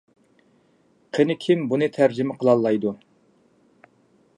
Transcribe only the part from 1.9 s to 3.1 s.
تەرجىمە قىلالايدۇ؟